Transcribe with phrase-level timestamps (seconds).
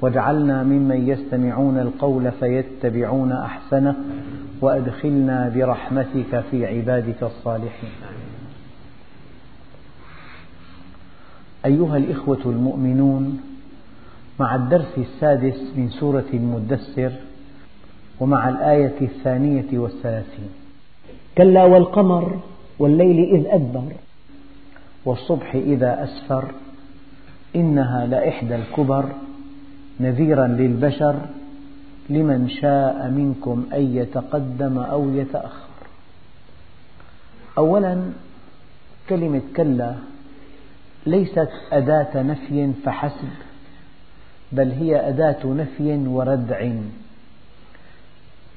[0.00, 3.96] واجعلنا ممن يستمعون القول فيتبعون أحسنه
[4.60, 7.90] وأدخلنا برحمتك في عبادك الصالحين.
[11.64, 13.40] أيها الإخوة المؤمنون
[14.40, 17.12] مع الدرس السادس من سورة المدثر
[18.20, 20.48] ومع الآية الثانية والثلاثين.
[21.38, 22.40] كلا والقمر
[22.78, 23.92] والليل إذ أدبر.
[25.04, 26.44] والصبح إذا أسفر
[27.56, 29.04] إنها لإحدى الكبر.
[30.00, 31.16] نذيرا للبشر
[32.10, 35.70] لمن شاء منكم أن يتقدم أو يتأخر.
[37.58, 38.02] أولا
[39.08, 39.94] كلمة كلا
[41.06, 43.28] ليست أداة نفي فحسب
[44.52, 46.70] بل هي أداة نفي وردع.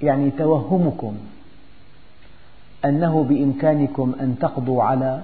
[0.01, 1.15] يعني توهمكم
[2.85, 5.21] أنه بإمكانكم أن تقضوا على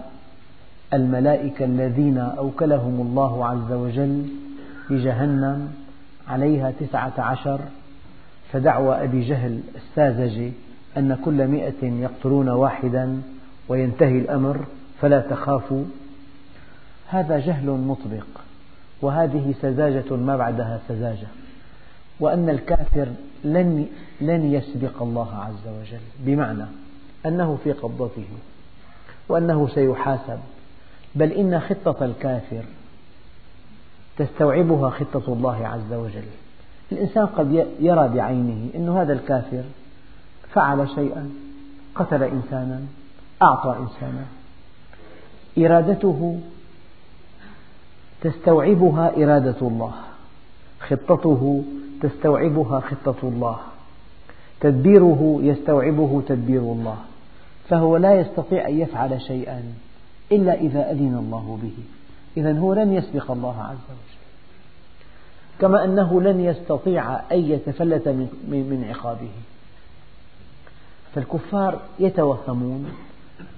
[0.94, 4.26] الملائكة الذين أوكلهم الله عز وجل
[4.90, 5.72] بجهنم
[6.30, 7.60] عليها تسعة عشر
[8.52, 10.52] فدعوى أبي جهل الساذجة
[10.98, 13.22] أن كل مئة يقتلون واحدا
[13.68, 14.66] وينتهي الأمر
[15.02, 15.84] فلا تخافوا.
[17.08, 18.28] هذا جهل مطبق
[19.02, 21.28] وهذه سذاجة ما بعدها سذاجة
[22.20, 23.08] وأن الكافر
[23.44, 23.88] لن
[24.22, 26.66] لن يسبق الله عز وجل بمعنى
[27.26, 28.28] أنه في قبضته
[29.30, 30.40] وأنه سيحاسب.
[31.16, 32.64] بل إن خطة الكافر
[34.20, 36.24] تستوعبها خطة الله عز وجل.
[36.92, 39.64] الإنسان قد يرى بعينه أن هذا الكافر
[40.54, 41.30] فعل شيئا
[41.96, 42.82] قتل إنسانا
[43.42, 44.26] أعطى إنسانا.
[45.58, 46.40] إرادته
[48.22, 49.94] تستوعبها إرادة الله.
[50.80, 51.64] خطته
[52.02, 53.58] تستوعبها خطة الله.
[54.60, 56.98] تدبيره يستوعبه تدبير الله.
[57.70, 59.64] فهو لا يستطيع أن يفعل شيئا
[60.32, 61.84] إلا إذا أذن الله به.
[62.38, 64.09] إذا هو لن يسبق الله عز وجل.
[65.62, 68.08] كما أنه لن يستطيع أن يتفلت
[68.48, 69.32] من عقابه.
[71.16, 72.92] فالكفار يتوهمون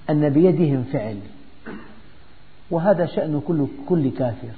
[0.10, 1.20] أن بيدهم فعل
[2.72, 4.50] وهذا شأن كل, كل كافر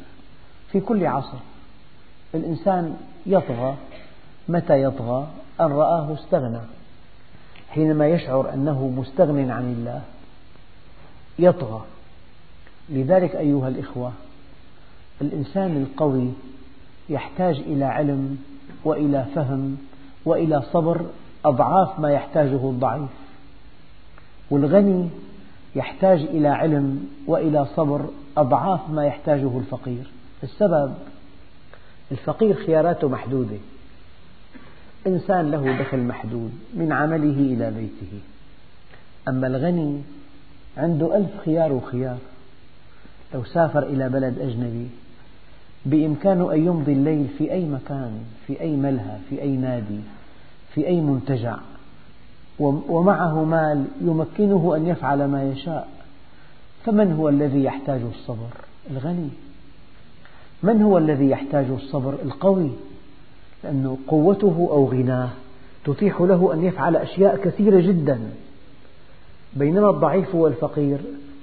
[0.72, 1.38] في كل عصر.
[2.36, 3.76] الإنسان يطغى
[4.48, 5.28] متى يطغى؟
[5.62, 6.60] أن رآه استغنى.
[7.70, 10.02] حينما يشعر أنه مستغن عن الله
[11.40, 11.84] يطغى.
[12.90, 14.12] لذلك أيها الإخوة
[15.22, 16.32] الإنسان القوي
[17.10, 18.38] يحتاج إلى علم
[18.84, 19.78] وإلى فهم
[20.26, 21.06] وإلى صبر
[21.46, 23.10] أضعاف ما يحتاجه الضعيف.
[24.50, 25.10] والغني
[25.76, 28.06] يحتاج إلى علم وإلى صبر
[28.38, 30.12] أضعاف ما يحتاجه الفقير.
[30.44, 30.94] السبب
[32.12, 33.58] الفقير خياراته محدودة.
[35.08, 38.20] إنسان له دخل محدود من عمله إلى بيته.
[39.28, 40.02] أما الغني
[40.78, 42.18] عنده ألف خيار وخيار.
[43.34, 44.90] لو سافر إلى بلد أجنبي
[45.86, 48.12] بإمكانه أن يمضي الليل في أي مكان
[48.48, 50.00] في أي ملهى في أي نادي
[50.74, 51.58] في أي منتجع.
[52.60, 55.88] ومعه مال يمكنه أن يفعل ما يشاء.
[56.86, 58.50] فمن هو الذي يحتاج الصبر؟
[58.92, 59.30] الغني.
[60.64, 62.70] من هو الذي يحتاج الصبر؟ القوي.
[63.64, 65.30] لأن قوته أو غناه
[65.86, 68.20] تتيح له أن يفعل أشياء كثيرة جدا.
[69.54, 70.98] بينما الضعيف والفقير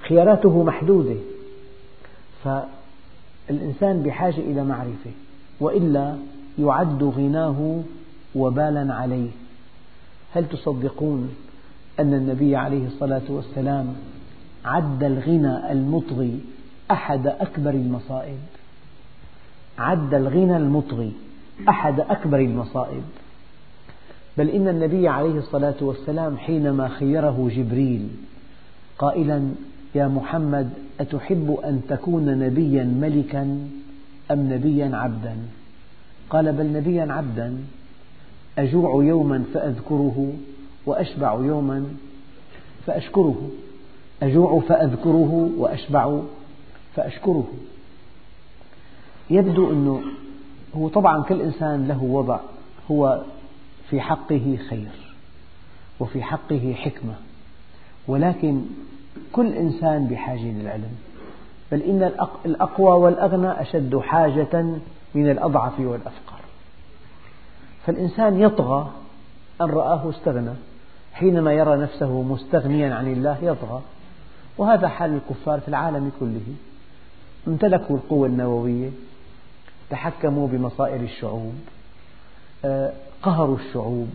[0.08, 1.16] خياراته محدودة.
[3.50, 5.10] فالإنسان بحاجة إلى معرفة
[5.60, 6.16] وإلا
[6.58, 7.82] يعد غناه
[8.34, 9.30] وبالا عليه.
[10.34, 11.34] هل تصدقون
[12.00, 13.94] أن النبي عليه الصلاة والسلام
[14.64, 16.40] عد الغنى المطغي
[16.90, 18.38] أحد أكبر المصائب؟
[19.78, 21.12] عد الغنى المطغي
[21.68, 23.02] أحد أكبر المصائب.
[24.38, 28.08] بل إن النبي عليه الصلاة والسلام حينما خيره جبريل
[28.98, 29.50] قائلا
[29.94, 30.70] يا محمد
[31.00, 33.42] أتحب أن تكون نبيا ملكا
[34.30, 35.36] أم نبيا عبدا؟
[36.30, 37.56] قال بل نبيا عبدا.
[38.58, 40.32] أجوع يوما فأذكره
[40.86, 41.86] وأشبع يوما
[42.86, 43.50] فأشكره.
[44.22, 46.20] أجوع فأذكره وأشبع
[46.94, 47.48] فأشكره.
[49.30, 50.02] يبدو أنه
[50.74, 52.40] هو طبعا كل إنسان له وضع
[52.90, 53.22] هو
[53.90, 54.90] في حقه خير
[56.00, 57.14] وفي حقه حكمة.
[58.08, 58.62] ولكن
[59.32, 60.90] كل إنسان بحاجة للعلم
[61.72, 62.12] بل إن
[62.46, 64.64] الأقوى والأغنى أشد حاجة
[65.14, 66.40] من الأضعف والأفقر
[67.86, 68.90] فالإنسان يطغى
[69.60, 70.54] أن رآه استغنى.
[71.12, 73.82] حينما يرى نفسه مستغنيا عن الله يطغى.
[74.58, 76.54] وهذا حال الكفار في العالم كله.
[77.48, 78.90] امتلكوا القوة النووية
[79.90, 81.54] تحكموا بمصائر الشعوب
[82.64, 84.08] آه، قهروا الشعوب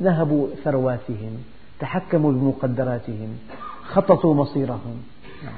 [0.00, 1.44] نهبوا ثرواتهم.
[1.80, 3.38] تحكموا بمقدراتهم
[3.84, 5.02] خططوا مصيرهم.
[5.44, 5.54] نعم.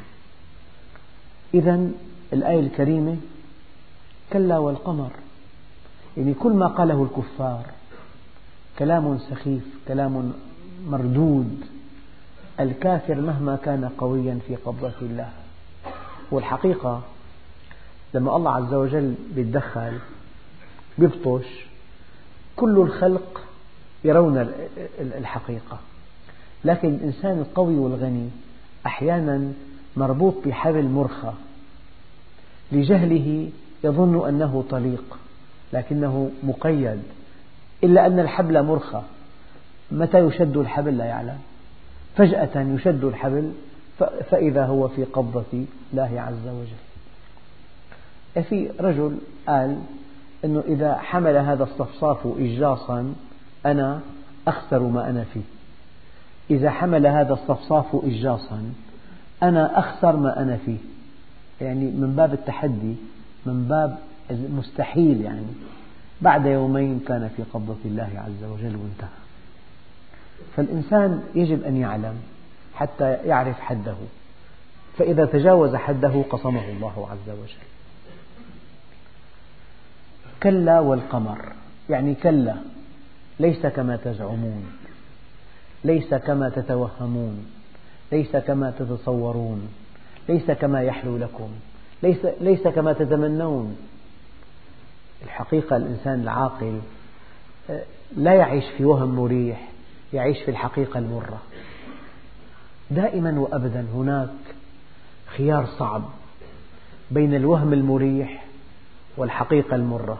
[1.55, 1.89] إذا
[2.33, 3.17] الآية الكريمة
[4.33, 5.11] كلا والقمر.
[6.17, 7.67] يعني كل ما قاله الكفار
[8.79, 10.33] كلام سخيف كلام
[10.87, 11.61] مردود.
[12.61, 15.31] الكافر مهما كان قويا في قبضة الله.
[16.31, 17.03] والحقيقة
[18.15, 19.99] لما الله عز وجل يتدخل
[20.99, 21.67] يبطش
[22.57, 23.41] كل الخلق
[24.05, 24.51] يرون
[25.01, 25.79] الحقيقة.
[26.65, 28.29] لكن الإنسان القوي والغني
[28.87, 29.53] أحيانا
[29.97, 31.33] مربوط بحبل مرخى
[32.73, 33.51] لجهله
[33.85, 35.19] يظن أنه طليق
[35.73, 37.03] لكنه مقيد
[37.85, 39.03] إلا أن الحبل مرخى.
[39.91, 41.39] متى يشد الحبل لا يعلم.
[42.17, 43.53] فجأة يشد الحبل
[44.31, 46.81] فإذا هو في قبضة الله عز وجل.
[48.45, 49.19] في رجل
[49.49, 49.79] قال
[50.45, 53.15] أنه إذا حمل هذا الصفصاف إجاصا
[53.67, 54.01] أنا
[54.49, 55.41] أخسر ما أنا فيه.
[56.51, 58.73] إذا حمل هذا الصفصاف إجاصا
[59.43, 60.79] أنا أخسر ما أنا فيه.
[61.61, 62.95] يعني من باب التحدي
[63.47, 63.99] من باب
[64.31, 65.47] المستحيل يعني.
[66.21, 69.09] بعد يومين كان في قبضة الله عز وجل وانتهى.
[70.57, 72.15] فالإنسان يجب أن يعلم
[72.75, 73.95] حتى يعرف حده.
[74.99, 77.67] فإذا تجاوز حده قصمه الله عز وجل.
[80.43, 81.53] كلا والقمر.
[81.91, 82.55] يعني كلا
[83.41, 84.80] ليس كما تزعمون.
[85.85, 87.47] ليس كما تتوهمون
[88.13, 89.69] ليس كما تتصورون
[90.29, 91.51] ليس كما يحلو لكم
[92.03, 93.77] ليس, ليس كما تتمنون.
[95.25, 96.81] الحقيقة الإنسان العاقل
[97.71, 97.83] آه،
[98.17, 99.69] لا يعيش في وهم مريح
[100.13, 101.43] يعيش في الحقيقة المرة.
[102.91, 104.55] دائما وأبدا هناك
[105.37, 106.03] خيار صعب
[107.11, 108.45] بين الوهم المريح
[109.17, 110.19] والحقيقة المرة.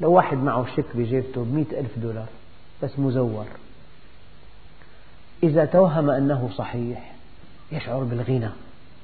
[0.00, 2.28] لو واحد معه شيك بجيبته بمئة ألف دولار
[2.82, 3.46] بس مزور.
[5.44, 7.14] إذا توهم أنه صحيح
[7.72, 8.48] يشعر بالغنى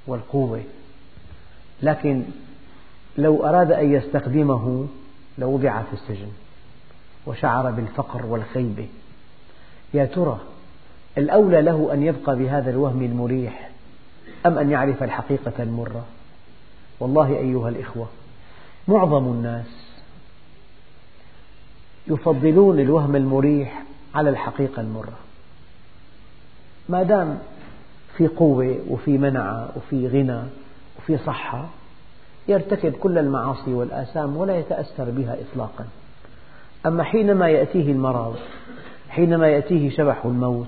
[0.06, 0.62] والقوة.
[1.82, 2.22] لكن
[3.18, 4.86] لو أراد أن يستخدمه
[5.38, 6.28] لوضع في السجن
[7.26, 8.88] وشعر بالفقر والخيبة.
[9.94, 10.40] يا ترى
[11.18, 13.70] الأولى له أن يبقى بهذا الوهم المريح
[14.46, 16.04] أم أن يعرف الحقيقة المرة؟
[17.00, 18.08] والله أيها الإخوة
[18.88, 19.66] معظم الناس
[22.06, 23.82] يفضلون الوهم المريح
[24.14, 25.18] على الحقيقة المرة.
[26.90, 27.38] ما دام
[28.16, 30.40] في قوة وفي منعة وفي غنى
[30.98, 31.68] وفي صحة
[32.48, 35.86] يرتكب كل المعاصي والآثام ولا يتأثر بها إطلاقا.
[36.86, 38.36] أما حينما يأتيه المرض
[39.08, 40.66] حينما يأتيه شبح الموت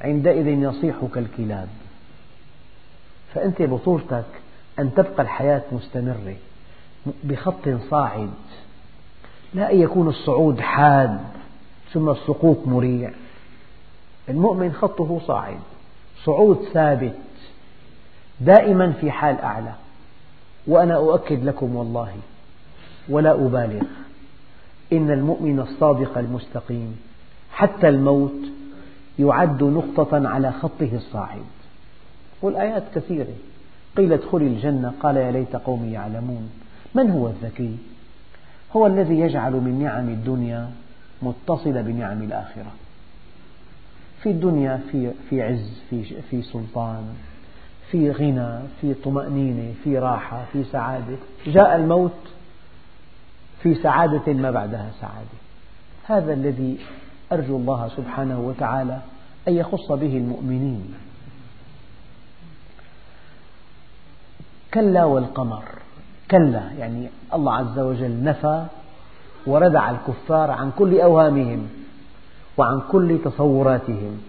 [0.00, 1.68] عندئذ يصيح كالكلاب
[3.34, 4.24] فأنت بطولتك
[4.78, 6.36] أن تبقى الحياة مستمرة
[7.24, 8.30] بخط صاعد.
[9.54, 11.20] لا أن يكون الصعود حاد
[11.92, 13.10] ثم السقوط مريع.
[14.28, 15.58] المؤمن خطه صاعد.
[16.24, 17.14] صعود ثابت.
[18.40, 19.72] دائما في حال أعلى.
[20.66, 22.14] وأنا أؤكد لكم والله
[23.08, 23.82] ولا أبالغ.
[24.92, 27.00] إن المؤمن الصادق المستقيم
[27.52, 28.40] حتى الموت
[29.18, 31.44] يعد نقطة على خطه الصاعد.
[32.42, 33.34] والآيات كثيرة.
[33.96, 34.92] قيل ادخل الجنة.
[35.00, 36.50] قال يا ليت قومي يعلمون.
[36.94, 37.76] من هو الذكي؟
[38.76, 40.70] هو الذي يجعل من نعم الدنيا
[41.22, 42.72] متصلة بنعم الآخرة.
[44.22, 47.14] في الدنيا في في عز في في سلطان
[47.92, 51.16] في غنى في طمأنينة في راحة في سعادة.
[51.46, 52.18] جاء الموت
[53.62, 55.38] في سعادة ما بعدها سعادة.
[56.04, 56.78] هذا الذي
[57.32, 58.98] أرجو الله سبحانه وتعالى
[59.48, 60.94] أن يخص به المؤمنين.
[64.74, 65.64] كلا والقمر.
[66.30, 68.66] كلا يعني الله عز وجل نفى
[69.46, 71.68] وردع الكفار عن كل أوهامهم.
[72.58, 74.22] وعن كل تصوراتهم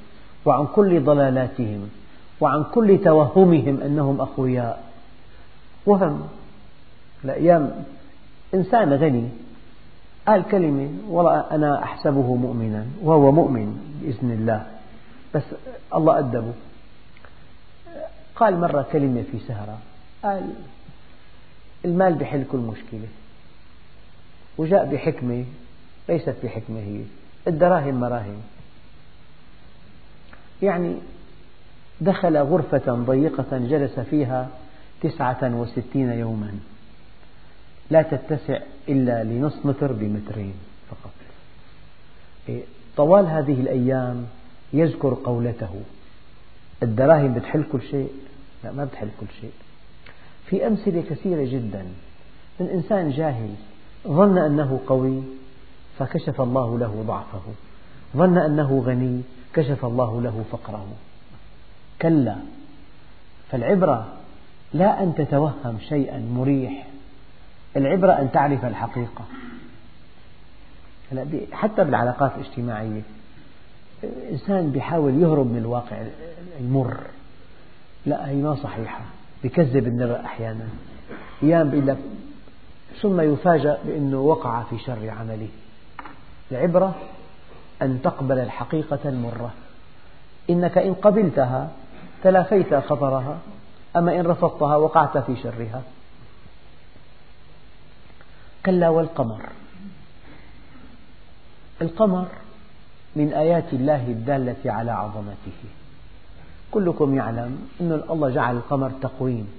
[0.46, 1.90] وعن كل ضلالاتهم
[2.42, 4.84] وعن كل توهمهم أنهم أقوياء
[5.86, 6.28] وهم
[7.26, 7.86] الأيام
[8.54, 9.30] إنسان غني.
[10.28, 14.66] قال كلمة والله أنا أحسبه مؤمنا وهو مؤمن بإذن الله.
[15.36, 15.44] بس
[15.96, 16.54] الله أدبه.
[18.36, 19.78] قال مرة كلمة في سهرة
[20.24, 20.54] قال
[21.86, 23.08] المال بحل كل مشكلة
[24.58, 25.46] وجاء بحكمة
[26.10, 27.02] ليست بحكمة هي.
[27.48, 28.42] الدراهم مراهم.
[30.62, 30.96] يعني
[32.02, 34.50] دخل غرفة ضيقة جلس فيها
[35.02, 36.52] تسعة وستين يوما.
[37.90, 38.60] لا تتسع
[38.90, 40.54] إلا لنصف متر بمترين
[40.90, 41.12] فقط.
[42.50, 42.64] إيه،
[42.98, 44.26] طوال هذه الأيام
[44.74, 45.82] يذكر قولته.
[46.84, 48.12] الدراهم بتحل كل شيء؟
[48.64, 49.52] لا ما بتحل كل شيء.
[50.46, 51.86] في أمثلة كثيرة جدا.
[52.60, 53.50] من إنسان جاهل
[54.08, 55.24] ظن أنه قوي
[56.00, 57.42] فكشف الله له ضعفه.
[58.18, 59.22] ظن أنه غني
[59.54, 60.88] كشف الله له فقره.
[62.02, 62.36] كلا
[63.50, 64.08] فالعبرة
[64.74, 66.88] لا أن تتوهم شيئا مريح.
[67.76, 69.26] العبرة أن تعرف الحقيقة.
[71.52, 73.02] حتى بالعلاقات الاجتماعية
[74.04, 76.04] الإنسان بيحاول يهرب من الواقع
[76.60, 76.98] المر.
[78.06, 79.02] لا هي ما صحيحة.
[79.44, 80.68] بكذب النبأ أحيانا.
[81.44, 81.98] أيام بيقول لك
[83.02, 85.48] ثم يفاجأ بأنه وقع في شر عمله.
[86.54, 86.96] العبرة
[87.82, 89.54] أن تقبل الحقيقة المرة.
[90.50, 91.72] إنك إن قبلتها
[92.24, 93.38] تلافيت خطرها
[93.96, 95.82] أما إن رفضتها وقعت في شرها.
[98.66, 99.42] كلا والقمر.
[101.82, 102.28] القمر
[103.16, 105.60] من آيات الله الدالة على عظمته.
[106.72, 109.50] كلكم يعلم أن الله جعل القمر تقويم.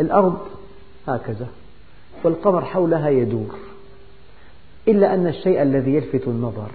[0.00, 0.48] الأرض
[1.08, 1.48] هكذا
[2.24, 3.69] والقمر حولها يدور.
[4.90, 6.70] إلا أن الشيء الذي يلفت النظر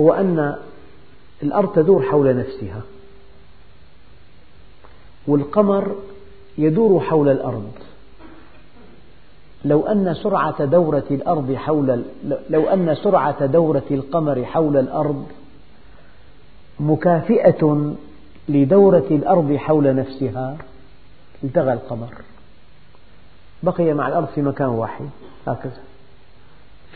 [0.00, 0.56] هو أن
[1.42, 2.82] الأرض تدور حول نفسها
[5.26, 5.96] والقمر
[6.58, 7.72] يدور حول الأرض.
[9.64, 12.02] لو أن سرعة دورة الأرض حول
[12.50, 15.26] لو أن سرعة دورة القمر حول الأرض
[16.80, 17.94] مكافئة
[18.48, 20.56] لدورة الأرض حول نفسها
[21.44, 22.14] التغى القمر.
[23.62, 25.08] بقي مع الأرض في مكان واحد
[25.46, 25.87] هكذا.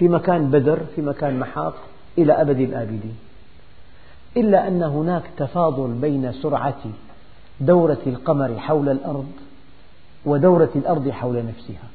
[0.02, 1.74] في مكان بدر في مكان محاط
[2.18, 3.16] إلى أبد الآبدين.
[4.36, 6.82] إلا أن هناك تفاضل بين سرعة
[7.60, 9.32] دورة القمر حول الأرض
[10.24, 11.88] ودورة الأرض حول نفسها.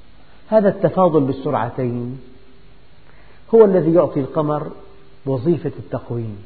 [0.50, 2.20] هذا التفاضل بالسرعتين
[3.56, 4.72] هو الذي يعطي القمر
[5.26, 6.38] وظيفة التقويم.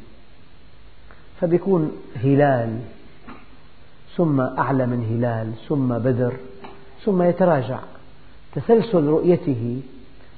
[1.41, 1.91] فبيكون
[2.23, 2.79] هلال
[4.15, 6.33] ثم أعلى من هلال ثم بدر
[7.05, 7.79] ثم يتراجع.
[8.55, 9.81] تسلسل رؤيته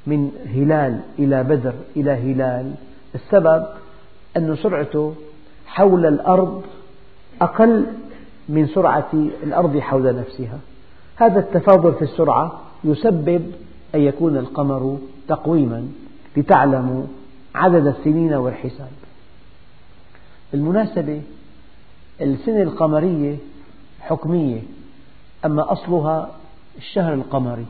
[0.07, 2.73] من هلال إلى بدر إلى هلال.
[3.15, 3.65] السبب
[4.37, 5.13] أن سرعته
[5.65, 6.63] حول الأرض
[7.41, 7.85] أقل
[8.49, 9.09] من سرعة
[9.43, 10.59] الأرض حول نفسها.
[11.15, 13.51] هذا التفاضل في السرعة يسبب
[13.95, 15.87] أن يكون القمر تقويما
[16.37, 17.03] لتعلموا
[17.55, 18.91] عدد السنين والحساب.
[20.51, 21.21] بالمناسبة
[22.21, 23.37] السنة القمرية
[24.01, 24.61] حكمية
[25.45, 26.29] أما أصلها
[26.77, 27.65] الشهر القمري.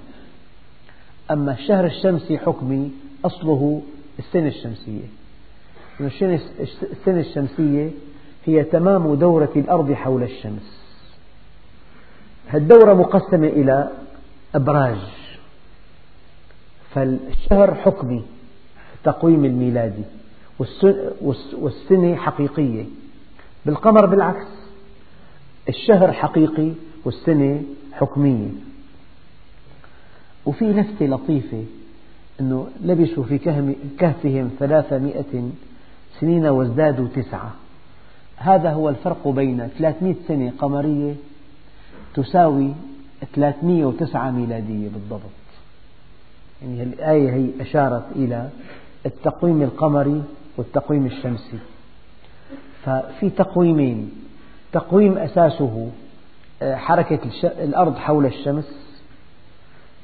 [1.32, 2.92] أما الشهر الشمسي حكمي
[3.26, 3.82] أصله
[4.20, 5.08] السنة الشمسية.
[6.02, 7.92] السنة الشمسية
[8.46, 10.84] هي تمام دورة الأرض حول الشمس.
[12.54, 13.90] الدورة مقسمة إلى
[14.56, 14.98] أبراج.
[16.94, 18.24] فالشهر حكمي
[18.98, 20.04] التقويم الميلادي
[21.62, 22.86] والسنة حقيقية.
[23.66, 24.48] بالقمر بالعكس
[25.70, 26.72] الشهر حقيقي
[27.06, 27.64] والسنة
[27.94, 28.50] حكمية.
[30.46, 31.64] وفي لفتة لطيفة
[32.40, 33.38] أنه لبثوا في
[34.00, 35.50] كهفهم ثلاثمائة
[36.20, 37.52] سنين وازدادوا تسعة.
[38.38, 41.16] هذا هو الفرق بين 300 سنة قمرية
[42.14, 42.74] تساوي
[43.36, 45.22] 309 ميلادية بالضبط.
[46.62, 48.50] يعني الآية هي أشارت إلى
[49.06, 50.24] التقويم القمري
[50.58, 51.58] والتقويم الشمسي.
[52.86, 54.12] ففي تقويمين
[54.72, 55.92] تقويم أساسه
[56.62, 58.93] آه، حركة الأرض حول الشمس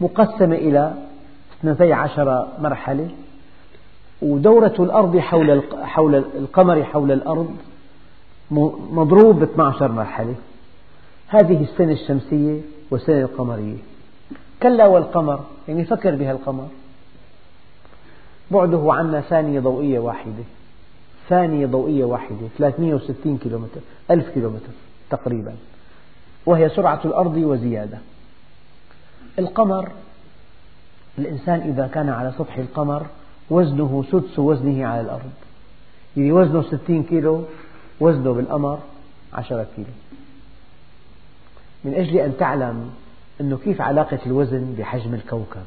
[0.02, 0.94] مقسمة إلى
[1.60, 3.10] 12 مرحلة
[4.22, 7.56] ودورة الأرض حول حول القمر حول الأرض
[8.92, 10.36] مضروب ب 12 مرحلة.
[11.28, 13.78] هذه السنة الشمسية والسنة القمرية.
[14.64, 16.68] كلا والقمر يعني فكر بها القمر
[18.52, 20.44] بعده عنا ثانية ضوئية واحدة.
[21.30, 24.72] ثانية ضوئية واحدة 360 كيلومتر ألف كيلومتر
[25.10, 25.56] تقريبا.
[26.46, 27.98] وهي سرعة الأرض وزيادة.
[29.40, 29.92] القمر.
[31.18, 33.06] الإنسان إذا كان على سطح القمر
[33.50, 35.32] وزنه سدس وزنه على الأرض.
[36.18, 37.44] يعني وزنه 60 كيلو
[38.00, 38.80] وزنه بالقمر
[39.34, 39.88] 10 كيلو.
[41.84, 42.92] من أجل أن تعلم
[43.42, 45.66] أنه كيف علاقة الوزن بحجم الكوكب.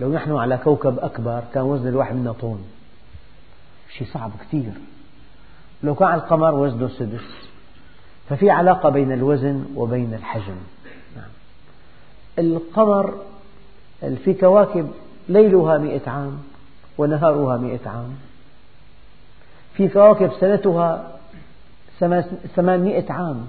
[0.00, 2.58] لو نحن على كوكب أكبر كان وزن الواحد منا طن
[3.98, 4.72] شيء صعب كثير.
[5.82, 7.48] لو كان على القمر وزنه سدس.
[8.28, 10.56] ففي علاقة بين الوزن وبين الحجم.
[12.38, 13.14] القمر
[14.00, 14.90] في كواكب
[15.28, 16.38] ليلها مئة عام
[16.98, 18.16] ونهارها مئة عام.
[19.74, 21.18] في كواكب سنتها
[22.56, 23.46] ثمانمئة عام.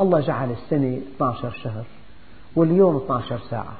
[0.00, 1.84] الله جعل السنة 12 شهر
[2.56, 3.74] واليوم 12 ساعة.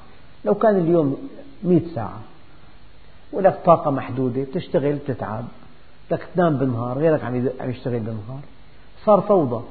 [0.44, 1.28] لو كان اليوم
[1.64, 2.20] 100 ساعة.
[3.32, 5.44] ولك طاقة محدودة بتشتغل بتتعب.
[6.10, 8.40] بدك تنام بالنهار غيرك عم يشتغل بالنهار.
[9.04, 9.64] صار فوضى.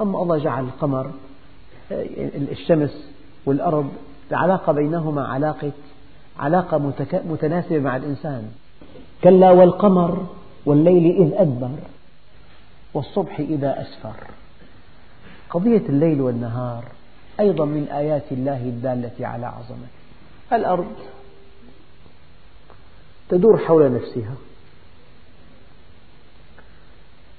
[0.00, 1.10] أما الله جعل القمر
[1.92, 2.06] آه،
[2.52, 3.12] الشمس
[3.46, 3.92] والأرض
[4.30, 5.72] العلاقة بينهما علاقة
[6.38, 6.78] علاقة
[7.12, 8.50] متناسبة مع الإنسان.
[9.24, 10.26] كلا والقمر
[10.66, 11.78] والليل إذ أدبر
[12.94, 14.16] والصبح إذا أسفر.
[15.50, 16.84] قضية الليل والنهار
[17.40, 20.02] أيضا من آيات الله الدالة على عظمته.
[20.52, 20.92] الأرض
[23.28, 24.34] تدور حول نفسها.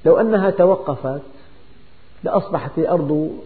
[0.05, 1.21] لو أنها توقفت
[2.23, 3.39] لأصبحت الأرض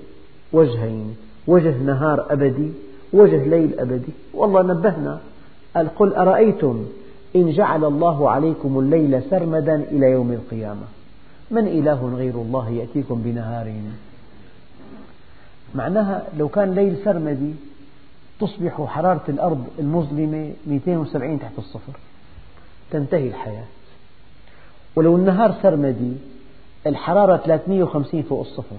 [0.53, 1.17] وجهين.
[1.47, 2.71] وجه نهار أبدي
[3.13, 4.11] وجه ليل أبدي.
[4.33, 5.19] والله نبهنا.
[5.75, 6.85] قال قل أرأيتم
[7.35, 10.87] إن جعل الله عليكم الليل سرمدا إلى يوم القيامة؟
[11.51, 13.73] من إله غير الله يأتيكم بنهار
[15.75, 17.53] معناها لو كان ليل سرمدي
[18.39, 21.93] تصبح حرارة الأرض المظلمة 270 تحت الصفر.
[22.91, 23.65] تنتهي الحياة.
[24.95, 26.13] ولو النهار سرمدي
[26.87, 28.75] الحرارة 350 فوق الصفر.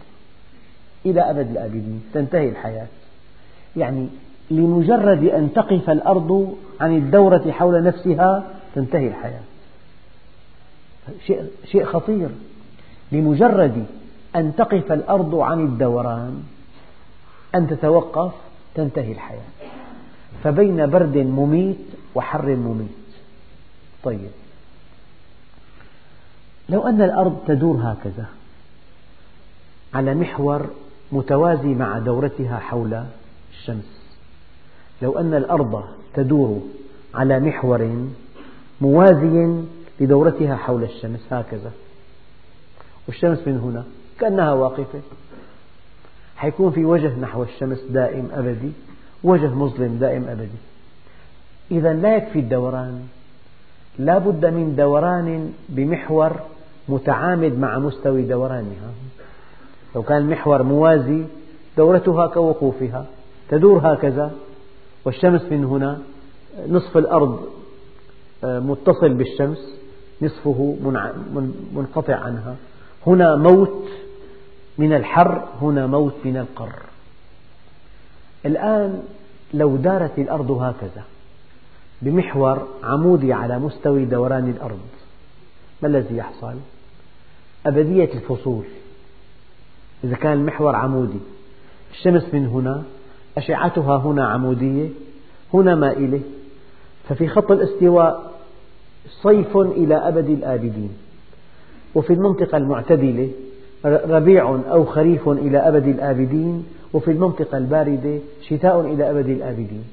[1.07, 2.87] إلى أبد الآبدين تنتهي الحياة.
[3.77, 4.09] يعني
[4.51, 9.41] لمجرد أن تقف الأرض عن الدورة حول نفسها تنتهي الحياة.
[11.65, 12.29] شيء خطير.
[13.13, 13.87] لمجرد
[14.37, 16.43] أن تقف الأرض عن الدوران
[17.55, 18.33] أن تتوقف
[18.75, 19.41] تنتهي الحياة.
[20.45, 22.89] فبين برد مميت وحر مميت.
[24.05, 24.31] طيب.
[26.69, 28.27] لو أن الأرض تدور هكذا
[29.95, 30.71] على محور
[31.13, 33.05] متوازي مع دورتها حول
[33.51, 33.99] الشمس.
[35.03, 35.85] لو أن الأرض
[36.15, 36.61] تدور
[37.15, 38.07] على محور
[38.81, 39.63] موازي
[40.01, 41.73] لدورتها حول الشمس هكذا.
[43.07, 43.85] والشمس من هنا
[44.21, 45.01] كأنها واقفة.
[46.37, 48.73] حيكون في وجه نحو الشمس دائم أبدي
[49.25, 50.59] وجه مظلم دائم أبدي.
[51.71, 53.09] إذا لا يكفي الدوران.
[53.99, 56.33] لا بد من دوران بمحور
[56.89, 58.91] متعامد مع مستوى دورانها.
[59.95, 61.25] لو كان المحور موازي
[61.77, 63.07] دورتها كوقوفها
[63.49, 64.33] تدور هكذا
[65.05, 65.99] والشمس من هنا
[66.69, 67.41] نصف الأرض
[68.45, 69.59] آه، متصل بالشمس
[70.23, 70.77] نصفه
[71.75, 72.57] منقطع عنها.
[73.07, 73.89] هنا موت
[74.79, 76.83] من الحر هنا موت من القر.
[78.47, 79.03] الآن
[79.55, 81.05] لو دارت الأرض هكذا
[82.03, 84.81] بمحور عمودي على مستوى دوران الأرض
[85.83, 86.55] ما الذي يحصل؟
[87.67, 88.65] أبدية الفصول.
[90.05, 91.19] إذا كان المحور عمودي.
[91.93, 92.83] الشمس من هنا
[93.37, 94.89] أشعتها هنا عمودية
[95.55, 96.21] هنا مائلة.
[97.09, 98.33] ففي خط الاستواء
[99.23, 100.91] صيف إلى أبد الآبدين.
[101.95, 103.31] وفي المنطقة المعتدلة
[103.85, 106.67] ربيع أو خريف إلى أبد الآبدين.
[106.93, 109.85] وفي المنطقة الباردة شتاء إلى أبد الآبدين.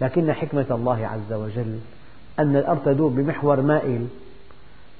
[0.00, 1.78] لكن حكمة الله عز وجل
[2.38, 4.06] أن الأرض تدور بمحور مائل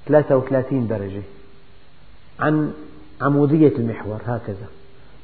[0.07, 1.23] 33 درجة.
[2.41, 2.73] عن
[3.21, 4.67] عمودية المحور هكذا.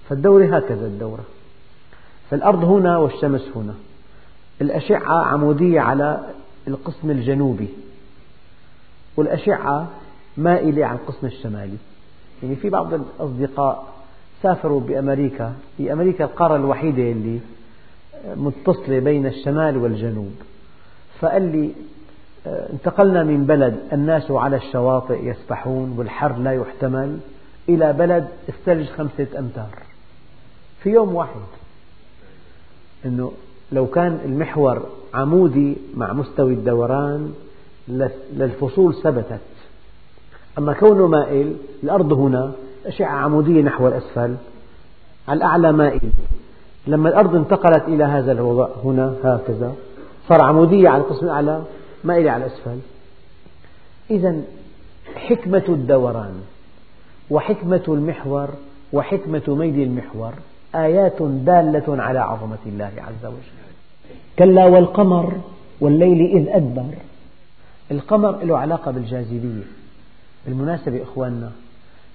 [0.09, 1.24] فالدورة هكذا الدورة.
[2.30, 3.74] فالأرض هنا والشمس هنا.
[4.61, 6.20] الأشعة عمودية على
[6.68, 7.68] القسم الجنوبي
[9.16, 9.88] والأشعة
[10.37, 11.76] مائلة على القسم الشمالي.
[12.42, 13.94] يعني في بعض الأصدقاء
[14.42, 17.40] سافروا بأمريكا في أمريكا القارة الوحيدة اللي
[18.37, 20.35] متصلة بين الشمال والجنوب.
[21.20, 21.70] فقال لي
[22.46, 27.18] آه، انتقلنا من بلد الناس على الشواطئ يسبحون والحر لا يحتمل.
[27.68, 29.79] إلى بلد الثلج خمسة أمتار.
[30.83, 31.40] في يوم واحد
[33.07, 33.33] أنه
[33.72, 37.35] لو كان المحور عمودي مع مستوى الدوران
[38.33, 39.40] للفصول ثبتت.
[40.59, 42.53] أما كونه مائل الأرض هنا
[42.87, 44.37] أشعة عمودية نحو الأسفل
[45.29, 46.12] على الأعلى مائل.
[46.87, 49.74] لما الأرض انتقلت إلى هذا الوضع هنا هكذا
[50.29, 51.62] صار عمودية على القسم الأعلى
[52.05, 52.79] مائلة على الأسفل.
[54.11, 54.42] إذا
[55.14, 56.40] حكمة الدوران
[57.30, 58.48] وحكمة المحور
[58.92, 60.32] وحكمة ميل المحور
[60.74, 63.64] آيات دالة على عظمة الله عز وجل.
[64.38, 65.40] كلا والقمر
[65.80, 66.94] والليل إذ أدبر.
[67.90, 69.62] القمر له علاقة بالجاذبية.
[70.46, 71.50] بالمناسبة إخواننا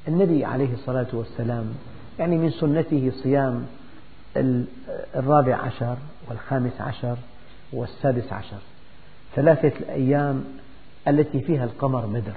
[0.08, 1.66] النبي عليه الصلاة والسلام
[2.20, 3.66] يعني من سنته صيام
[5.16, 5.98] الرابع عشر
[6.30, 7.16] والخامس عشر
[7.74, 8.58] والسادس عشر
[9.36, 10.44] ثلاثة الأيام
[11.08, 12.34] التي فيها القمر مدر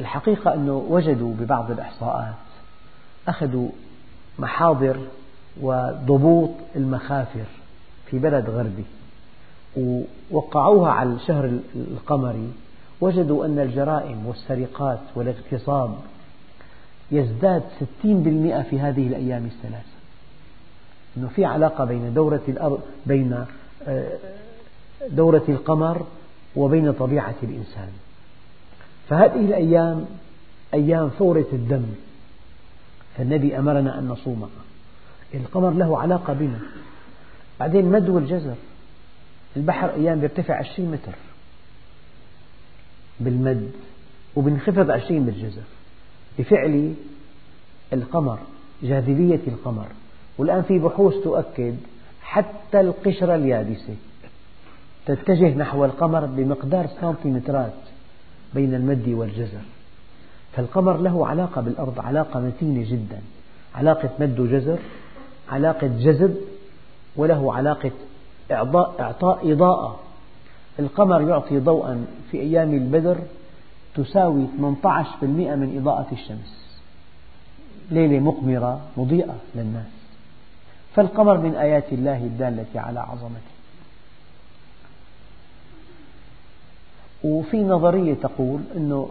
[0.00, 2.34] الحقيقة أنه وجدوا ببعض الإحصاءات
[3.28, 3.68] أخذوا
[4.38, 4.96] محاضر
[5.60, 7.44] وضبوط المخافر
[8.06, 8.84] في بلد غربي
[9.76, 12.52] ووقعوها على الشهر القمري
[13.00, 15.94] وجدوا أن الجرائم والسرقات والاغتصاب
[17.12, 17.84] يزداد 60%
[18.70, 20.00] في هذه الأيام الثلاثة.
[21.16, 23.44] أنه في علاقة بين دورة الأرض بين
[23.88, 24.12] آه،
[25.08, 26.06] دورة القمر
[26.56, 27.88] وبين طبيعة الإنسان.
[29.10, 30.06] فهذه الأيام
[30.74, 31.84] أيام فورة الدم.
[33.16, 34.48] فالنبي أمرنا أن نصومها
[35.34, 36.58] القمر له علاقة بنا.
[37.60, 38.54] بعدين مد والجزر.
[39.56, 41.14] البحر أيام يرتفع عشرين متر.
[43.20, 43.70] بالمد.
[44.36, 45.62] وبنخفض عشرين بالجزر.
[46.38, 46.94] بفعل
[47.92, 48.38] القمر
[48.82, 49.86] جاذبية القمر.
[50.38, 51.76] والآن في بحوث تؤكد
[52.22, 53.94] حتى القشرة اليابسة
[55.06, 57.89] تتجه نحو القمر بمقدار سنتيمترات.
[58.54, 59.62] بين المد والجزر.
[60.52, 63.20] فالقمر له علاقة بالأرض علاقة متينة جدا.
[63.74, 64.78] علاقة مد وجزر
[65.48, 66.36] علاقة جذب
[67.16, 67.90] وله علاقة
[68.50, 70.00] إعطاء إضاءة.
[70.78, 73.18] القمر يعطي ضوءا في أيام البدر
[73.94, 76.78] تساوي 18% من إضاءة الشمس.
[77.90, 79.86] ليلة مقمرة مضيئة للناس.
[80.94, 83.49] فالقمر من آيات الله الدالة على عظمته.
[87.24, 89.08] وفي نظرية تقول أنه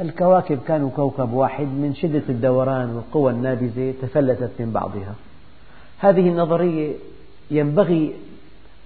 [0.00, 5.14] الكواكب كانوا كوكب واحد من شدة الدوران والقوى النابذة تفلتت من بعضها.
[5.98, 6.94] هذه النظرية
[7.50, 8.14] ينبغي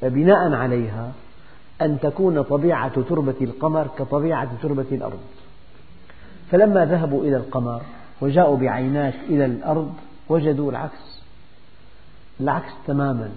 [0.03, 1.12] بناء عليها
[1.83, 5.20] أن تكون طبيعة تربة القمر كطبيعة تربة الأرض.
[6.50, 7.83] فلما ذهبوا إلى القمر
[8.20, 9.92] وجاءوا بعينات إلى الأرض
[10.29, 11.22] وجدوا العكس.
[12.40, 13.31] العكس تماما.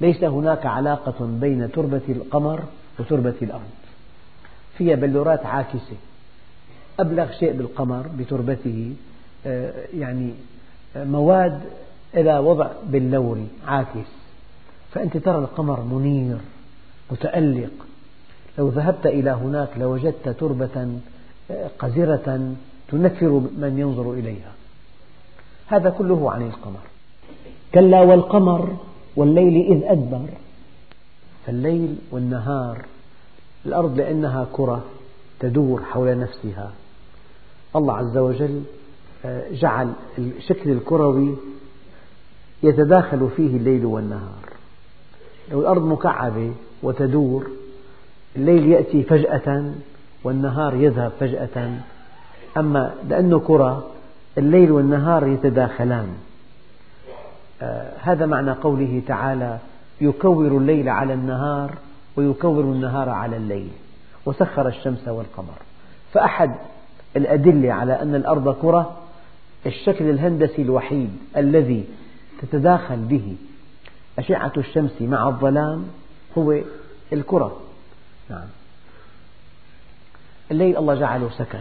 [0.00, 2.62] ليس هناك علاقة بين تربة القمر
[2.98, 3.70] وتربة الأرض.
[4.78, 5.96] فيها بلورات عاكسة.
[7.00, 8.94] أبلغ شيء بالقمر بتربته
[9.46, 10.30] آه، يعني
[10.96, 11.60] آه، مواد
[12.14, 14.08] إلى وضع باللوري عاكس.
[14.92, 16.38] فأنت ترى القمر منير
[17.10, 17.72] متألق.
[18.58, 21.00] لو ذهبت إلى هناك لوجدت تربة
[21.50, 22.54] آه، قذرة
[22.88, 24.52] تنفر من ينظر إليها.
[25.66, 26.80] هذا كله عن القمر.
[27.74, 28.76] كلا والقمر
[29.16, 30.28] والليل إذ أدبر.
[31.46, 32.84] فالليل والنهار
[33.66, 34.84] الأرض لأنها كرة
[35.40, 36.72] تدور حول نفسها.
[37.76, 38.62] الله عز وجل
[39.24, 41.36] آه، جعل الشكل الكروي
[42.62, 44.52] يتداخل فيه الليل والنهار.
[45.50, 46.52] لو الأرض مكعبة
[46.82, 47.50] وتدور
[48.36, 49.72] الليل يأتي فجأة
[50.24, 51.80] والنهار يذهب فجأة.
[52.56, 53.86] أما لأنه كرة
[54.38, 56.08] الليل والنهار يتداخلان.
[57.62, 59.58] آه هذا معنى قوله تعالى
[60.00, 61.74] يكور الليل على النهار
[62.16, 63.68] ويكور النهار على الليل
[64.26, 65.54] وسخر الشمس والقمر.
[66.12, 66.54] فأحد
[67.16, 68.96] الأدلة على أن الأرض كرة
[69.66, 71.84] الشكل الهندسي الوحيد الذي
[72.42, 73.36] تتداخل به
[74.18, 75.86] أشعة الشمس مع الظلام
[76.38, 76.60] هو
[77.12, 77.60] الكرة.
[78.30, 78.46] نعم.
[80.50, 81.58] الليل الله جعله سكن.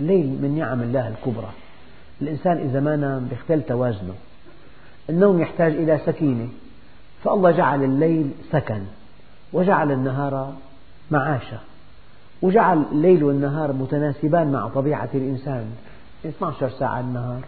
[0.00, 1.50] الليل من نعم الله الكبرى.
[2.22, 4.14] الإنسان إذا ما نام يختل توازنه.
[5.10, 6.48] النوم يحتاج إلى سكينة
[7.24, 8.82] فالله جعل الليل سكن.
[9.52, 10.52] وجعل النهار
[11.10, 11.58] معاشا
[12.42, 15.64] وجعل الليل والنهار متناسبان مع طبيعة الإنسان.
[16.26, 17.40] 12 ساعة النهار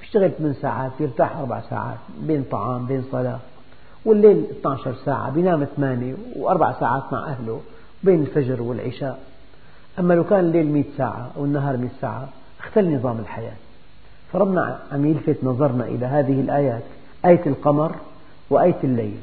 [0.00, 3.38] بيشتغل 8 ساعات يرتاح أربع ساعات بين طعام بين صلاة.
[4.04, 7.60] والليل 12 ساعة بينام 8 وأربع ساعات مع أهله
[8.02, 9.18] بين الفجر والعشاء.
[9.98, 12.28] أما لو كان الليل 100 ساعة أو النهار 100 ساعة
[12.60, 13.56] اختل نظام الحياة.
[14.32, 16.82] فربنا عم يلفت نظرنا إلى هذه الآيات
[17.24, 17.94] آية القمر
[18.50, 19.18] وآية الليل.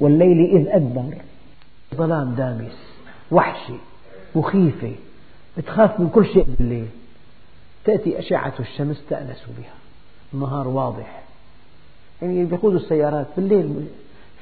[0.00, 1.14] والليل إذ أدبر.
[1.94, 2.78] ظلام دامس
[3.30, 3.78] وحشة
[4.34, 4.92] مخيفة
[5.66, 6.88] تخاف من كل شيء بالليل.
[7.84, 9.74] تأتي أشعة الشمس تأنس بها.
[10.34, 11.22] النهار واضح.
[12.22, 13.86] يعني بيقودوا السيارات بالليل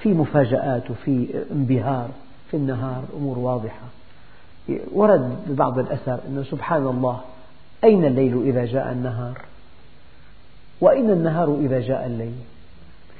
[0.02, 2.10] في مفاجآت وفي انبهار.
[2.50, 3.86] في النهار أمور واضحة.
[4.92, 7.20] ورد ببعض الأثر أنه سبحان الله
[7.84, 9.40] أين الليل إذا جاء النهار؟
[10.80, 12.34] وأين النهار إذا جاء الليل؟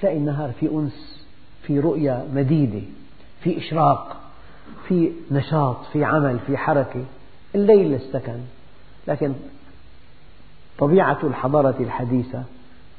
[0.00, 1.23] تلاقي النهار في أنس.
[1.66, 2.86] في رؤية مديدة
[3.40, 4.16] في إشراق
[4.88, 7.04] في نشاط في عمل في حركة
[7.54, 8.38] الليل للسكن
[9.08, 9.34] لكن
[10.78, 12.42] طبيعة الحضارة الحديثة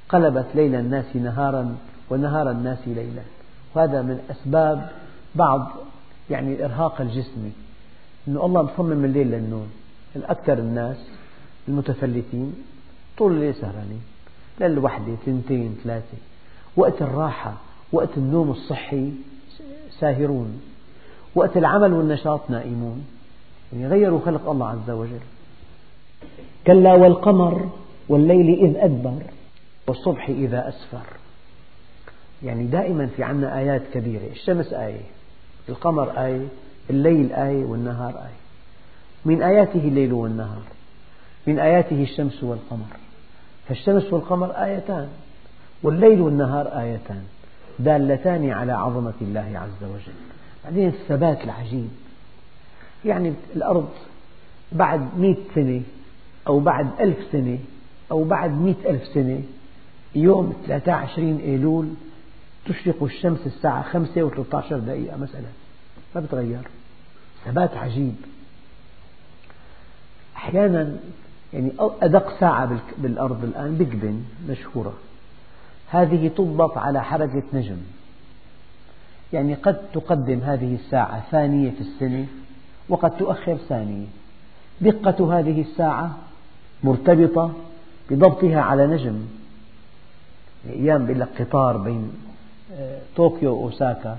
[0.10, 1.78] قلبت ليل الناس نهارا
[2.10, 3.22] ونهار الناس ليلا.
[3.76, 4.90] وهذا من أسباب
[5.36, 5.72] بعض
[6.30, 7.52] يعني الإرهاق الجسمي
[8.28, 9.68] أنه الله مصمم الليل للنوم.
[10.16, 10.98] أكثر الناس
[11.68, 12.54] المتفلتين
[13.18, 14.02] طول الليل سهرانين.
[14.60, 16.18] للوحدة ثنتين ثلاثة.
[16.76, 17.54] وقت الراحة
[17.96, 19.12] وقت النوم الصحي
[20.00, 20.62] ساهرون
[21.36, 23.06] وقت العمل والنشاط نائمون
[23.74, 25.20] يعني غيروا خلق الله عز وجل.
[26.68, 27.70] كلا والقمر
[28.10, 29.22] والليل إذ أدبر.
[29.88, 31.06] والصبح إذا أسفر.
[32.44, 35.02] يعني دائما في عنا آيات كبيرة الشمس آية
[35.70, 36.48] القمر آية
[36.90, 38.40] الليل آية والنهار آية.
[39.26, 40.62] من آياته الليل والنهار
[41.48, 42.98] من آياته الشمس والقمر.
[43.68, 45.08] فالشمس والقمر آيتان
[45.84, 47.24] والليل والنهار آيتان.
[47.80, 50.14] دالتان على عظمة الله عز وجل.
[50.64, 51.90] بعدين الثبات العجيب.
[53.06, 53.90] يعني الأرض
[54.72, 55.82] بعد مئة سنة
[56.48, 57.60] أو بعد ألف سنة
[58.12, 59.42] أو بعد مئة ألف سنة
[60.16, 61.88] يوم 23 أيلول
[62.66, 65.48] تشرق الشمس الساعة خمسة وثلاثة عشر دقيقة مثلا.
[66.16, 66.62] ما بتغير.
[67.46, 68.16] ثبات عجيب.
[70.36, 70.98] أحيانا
[71.54, 74.94] يعني أدق ساعة بالأرض الآن بيج بن مشهورة.
[75.90, 77.78] هذه تضبط على حركة نجم.
[79.34, 82.26] يعني قد تقدم هذه الساعة ثانية في السنة
[82.90, 84.06] وقد تؤخر ثانية.
[84.82, 86.18] دقة هذه الساعة
[86.84, 87.54] مرتبطة
[88.12, 89.22] بضبطها على نجم.
[90.70, 92.12] أيام بيقول لك قطار بين
[92.74, 94.18] آه، طوكيو وأوساكا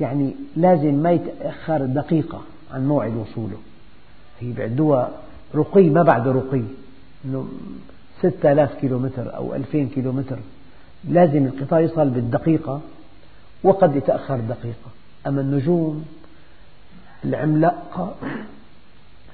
[0.00, 2.40] يعني لازم ما يتأخر دقيقة
[2.74, 3.58] عن موعد وصوله.
[4.40, 5.10] هي بيعدوها
[5.54, 6.62] رقي ما بعد رقي.
[7.24, 7.48] إنه
[8.18, 10.38] ستة آلاف كيلو متر أو ألفين كيلو متر
[11.04, 12.80] لازم القطار يصل بالدقيقة
[13.64, 14.90] وقد يتأخر دقيقة.
[15.26, 16.04] أما النجوم
[17.24, 18.14] العملاقة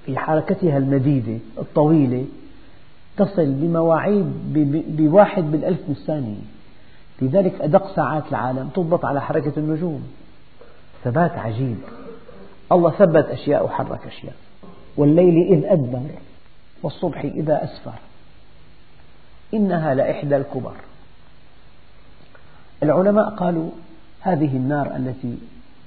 [0.07, 2.25] في حركتها المديدة الطويلة
[3.17, 4.33] تصل بمواعيد
[4.89, 6.41] بواحد بالألف من الثانية
[7.23, 10.09] لذلك أدق ساعات العالم تضبط على حركة النجوم.
[11.05, 11.77] ثبات عجيب.
[12.73, 14.35] الله ثبت أشياء وحرك أشياء.
[14.97, 16.11] والليل إذ أدبر
[16.83, 17.95] والصبح إذا أسفر.
[19.55, 20.75] إنها لإحدى الكبر.
[22.83, 23.71] العلماء قالوا
[24.21, 25.39] هذه النار التي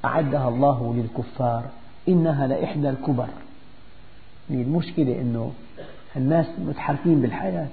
[0.06, 1.64] أعدها الله للكفار
[2.08, 3.28] إنها لإحدى الكبر.
[4.50, 5.52] المشكلة أنه
[6.16, 7.68] الناس متحركين بالحياة.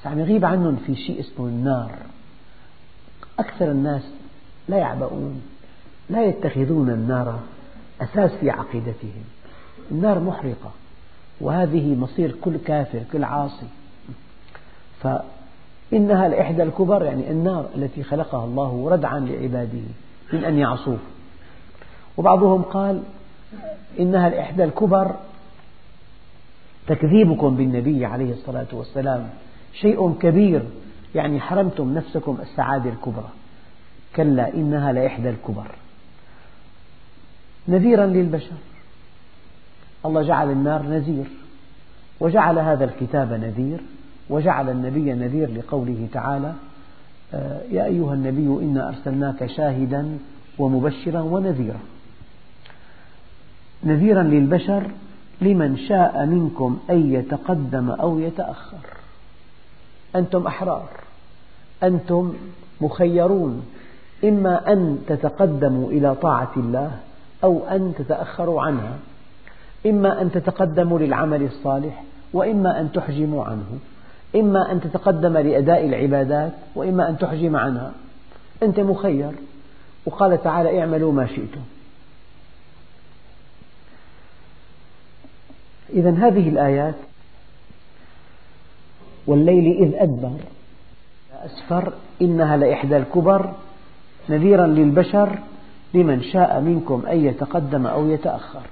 [0.00, 1.92] بس عم يغيب عنهم في شيء اسمه النار.
[3.38, 4.02] أكثر الناس
[4.68, 5.42] لا يعبؤون
[6.10, 7.40] لا يتخذون النار
[8.00, 9.24] أساس في عقيدتهم.
[9.90, 10.70] النار محرقة
[11.40, 13.66] وهذه مصير كل كافر كل عاصي.
[15.92, 19.82] فإنها لإحدى الكبر يعني النار التي خلقها الله ردعا لعباده
[20.32, 20.98] من أن يعصوه.
[22.16, 23.02] وبعضهم قال
[24.00, 25.14] إنها لإحدى الكبر.
[26.86, 29.28] تكذيبكم بالنبي عليه الصلاة والسلام
[29.72, 30.62] شيء كبير
[31.14, 33.28] يعني حرمتم نفسكم السعادة الكبرى.
[34.16, 35.70] كلا إنها لإحدى الكبر.
[37.68, 38.56] نذيرا للبشر.
[40.06, 41.26] الله جعل النار نذير
[42.20, 43.80] وجعل هذا الكتاب نذير.
[44.30, 46.54] وجعل النبي نذير لقوله تعالى
[47.34, 50.18] آه، يا أيها النبي إنا أرسلناك شاهدا
[50.58, 51.80] ومبشرا ونذيرا.
[53.84, 54.90] نذيرا للبشر
[55.40, 58.86] لمن شاء منكم أن يتقدم أو يتأخر.
[60.16, 60.88] أنتم أحرار
[61.82, 62.34] أنتم
[62.80, 63.62] مخيرون.
[64.24, 66.90] إما أن تتقدموا إلى طاعة الله
[67.44, 68.96] أو أن تتأخروا عنها.
[69.86, 73.78] إما أن تتقدموا للعمل الصالح وإما أن تحجموا عنه.
[74.36, 77.92] إما أن تتقدم لأداء العبادات وإما أن تحجم عنها.
[78.62, 79.32] أنت مخير.
[80.06, 81.60] وقال تعالى اعملوا ما شئتم.
[85.90, 86.94] إذا هذه الآيات
[89.26, 90.38] والليل إذ أدبر.
[91.44, 91.92] أسفر
[92.22, 93.54] إنها لإحدى الكبر
[94.28, 95.38] نذيرا للبشر
[95.94, 98.62] لمن شاء منكم أن يتقدم أو يتأخر.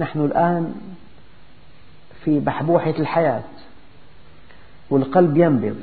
[0.00, 0.74] نحن الآن
[2.24, 3.42] في بحبوحة الحياة.
[4.90, 5.76] والقلب ينبض.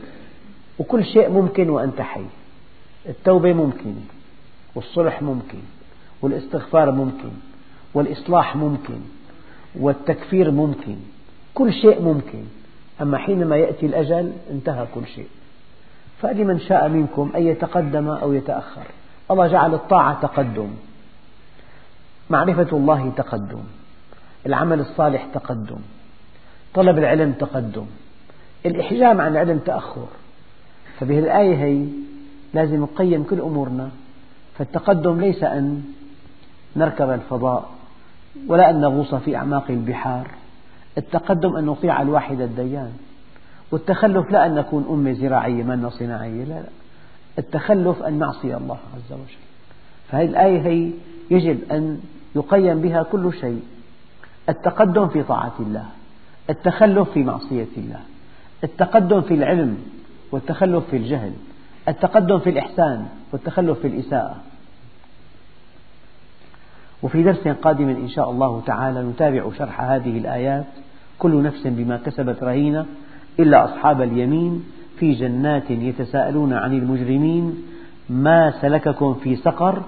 [0.80, 2.26] وكل شيء ممكن وأنت حي.
[3.10, 3.96] التوبة ممكن
[4.76, 5.60] والصلح ممكن
[6.22, 7.30] والاستغفار ممكن
[7.93, 9.00] والإصلاح ممكن
[9.76, 10.96] والتكفير ممكن.
[11.54, 12.43] كل شيء ممكن.
[13.02, 15.28] أما حينما يأتي الأجل انتهى كل شيء.
[16.22, 18.84] فلمن شاء منكم أن يتقدم أو يتأخر.
[19.32, 20.70] الله جعل الطاعة تقدم.
[22.30, 23.63] معرفة الله تقدم.
[24.46, 25.80] العمل الصالح تقدم.
[26.74, 27.86] طلب العلم تقدم.
[28.65, 30.08] الإحجام عن العلم تأخر.
[31.00, 31.86] فبه الآية هي
[32.54, 33.89] لازم نقيم كل أمورنا
[34.58, 35.84] فالتقدم ليس أن
[36.76, 37.70] نركب الفضاء
[38.48, 40.28] ولا أن نغوص في أعماق البحار.
[40.98, 42.91] التقدم أن نطيع الواحد الديان.
[43.72, 46.70] والتخلف لا أن نكون أمة زراعية ما صناعية لا لا.
[47.39, 49.38] التخلف أن نعصي الله عز وجل.
[50.12, 50.91] فهذه الآية هي
[51.32, 52.02] يجب أن
[52.36, 53.62] يقيم بها كل شيء.
[54.50, 55.86] التقدم في طاعة الله
[56.50, 58.00] التخلف في معصية الله.
[58.63, 59.78] التقدم في العلم
[60.32, 61.32] والتخلف في الجهل
[61.88, 64.36] التقدم في الإحسان والتخلف في الإساءة.
[67.04, 70.65] وفي درس قادم إن شاء الله تعالى نتابع شرح هذه الآيات
[71.20, 72.86] كل نفس بما كسبت رهينة
[73.39, 74.63] إلا أصحاب اليمين
[75.00, 77.63] في جنات يتساءلون عن المجرمين
[78.10, 79.82] ما سلككم في سقر؟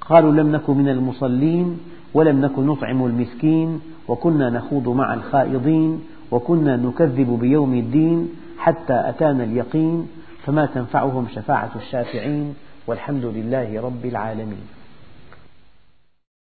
[0.00, 1.78] قالوا لم نكن من المصلين
[2.14, 10.08] ولم نكن نطعم المسكين وكنا نخوض مع الخائضين وكنا نكذب بيوم الدين حتى أتانا اليقين
[10.46, 12.54] فما تنفعهم شفاعة الشافعين
[12.86, 14.77] والحمد لله رب العالمين.